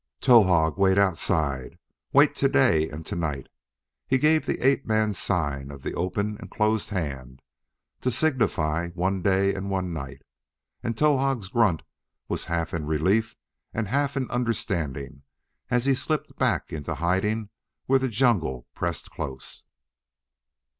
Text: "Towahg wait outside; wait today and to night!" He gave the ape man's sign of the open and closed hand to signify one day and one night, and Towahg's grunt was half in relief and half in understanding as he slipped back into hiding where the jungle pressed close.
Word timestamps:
"Towahg 0.19 0.79
wait 0.79 0.97
outside; 0.97 1.77
wait 2.11 2.33
today 2.33 2.89
and 2.89 3.05
to 3.05 3.15
night!" 3.15 3.45
He 4.07 4.17
gave 4.17 4.47
the 4.47 4.59
ape 4.65 4.83
man's 4.83 5.19
sign 5.19 5.69
of 5.69 5.83
the 5.83 5.93
open 5.93 6.39
and 6.39 6.49
closed 6.49 6.89
hand 6.89 7.39
to 7.99 8.09
signify 8.09 8.89
one 8.95 9.21
day 9.21 9.53
and 9.53 9.69
one 9.69 9.93
night, 9.93 10.23
and 10.81 10.97
Towahg's 10.97 11.49
grunt 11.49 11.83
was 12.27 12.45
half 12.45 12.73
in 12.73 12.87
relief 12.87 13.35
and 13.75 13.89
half 13.89 14.17
in 14.17 14.27
understanding 14.31 15.21
as 15.69 15.85
he 15.85 15.93
slipped 15.93 16.35
back 16.35 16.73
into 16.73 16.95
hiding 16.95 17.49
where 17.85 17.99
the 17.99 18.07
jungle 18.09 18.65
pressed 18.73 19.11
close. 19.11 19.65